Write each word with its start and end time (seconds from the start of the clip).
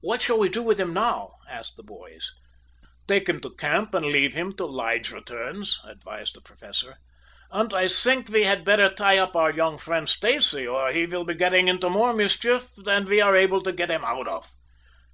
"What 0.00 0.22
shall 0.22 0.38
we 0.38 0.48
do 0.48 0.62
with 0.62 0.80
him 0.80 0.94
now?" 0.94 1.34
asked 1.46 1.76
the 1.76 1.82
boys. 1.82 2.32
"Take 3.06 3.28
him 3.28 3.38
to 3.42 3.54
camp 3.54 3.92
and 3.94 4.06
leave 4.06 4.32
him 4.32 4.54
till 4.54 4.72
Lige 4.72 5.10
returns," 5.10 5.78
advised 5.84 6.34
the 6.34 6.40
Professor. 6.40 6.96
"And 7.50 7.74
I 7.74 7.88
think 7.88 8.30
we 8.30 8.44
had 8.44 8.64
better 8.64 8.88
tie 8.88 9.18
up 9.18 9.36
our 9.36 9.52
young 9.52 9.76
friend 9.76 10.08
Stacy, 10.08 10.66
or 10.66 10.90
he 10.90 11.04
will 11.04 11.24
be 11.24 11.34
getting 11.34 11.68
into 11.68 11.90
more 11.90 12.14
mischief 12.14 12.70
than 12.78 13.04
we 13.04 13.20
are 13.20 13.36
able 13.36 13.60
to 13.60 13.72
get 13.74 13.90
him 13.90 14.06
out 14.06 14.26
of." 14.26 14.50